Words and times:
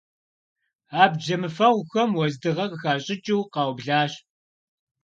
Абдж 1.01 1.21
зэмыфэгъухэм 1.27 2.09
уэздыгъэ 2.17 2.65
къыхащӀыкӀыу 2.71 3.49
къаублащ. 3.53 4.11